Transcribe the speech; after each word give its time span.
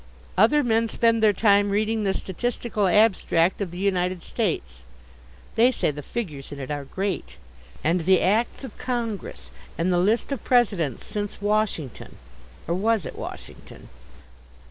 Other 0.35 0.63
men 0.63 0.87
spend 0.87 1.21
their 1.21 1.31
time 1.31 1.69
reading 1.69 2.01
the 2.05 2.15
Statistical 2.15 2.87
Abstract 2.87 3.61
of 3.61 3.69
the 3.69 3.77
United 3.77 4.23
States 4.23 4.79
(they 5.53 5.71
say 5.71 5.91
the 5.91 6.01
figures 6.01 6.51
in 6.51 6.57
it 6.59 6.71
are 6.71 6.85
great) 6.85 7.37
and 7.83 7.99
the 8.01 8.19
Acts 8.19 8.63
of 8.63 8.75
Congress, 8.79 9.51
and 9.77 9.93
the 9.93 9.99
list 9.99 10.31
of 10.31 10.43
Presidents 10.43 11.05
since 11.05 11.39
Washington 11.39 12.17
(or 12.67 12.73
was 12.73 13.05
it 13.05 13.15
Washington?). 13.15 13.89